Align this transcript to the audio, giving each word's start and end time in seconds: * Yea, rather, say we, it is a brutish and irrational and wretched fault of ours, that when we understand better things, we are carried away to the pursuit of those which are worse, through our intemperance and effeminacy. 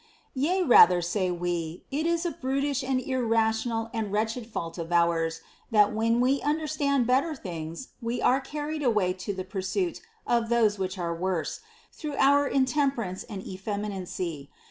* 0.23 0.25
Yea, 0.33 0.63
rather, 0.63 0.99
say 0.99 1.29
we, 1.29 1.83
it 1.91 2.07
is 2.07 2.25
a 2.25 2.31
brutish 2.31 2.81
and 2.83 2.99
irrational 2.99 3.87
and 3.93 4.11
wretched 4.11 4.47
fault 4.47 4.79
of 4.79 4.91
ours, 4.91 5.41
that 5.69 5.93
when 5.93 6.19
we 6.19 6.41
understand 6.41 7.05
better 7.05 7.35
things, 7.35 7.89
we 8.01 8.19
are 8.19 8.41
carried 8.41 8.81
away 8.81 9.13
to 9.13 9.31
the 9.31 9.43
pursuit 9.45 10.01
of 10.25 10.49
those 10.49 10.79
which 10.79 10.97
are 10.97 11.13
worse, 11.13 11.59
through 11.93 12.15
our 12.15 12.47
intemperance 12.47 13.21
and 13.25 13.45
effeminacy. 13.45 14.49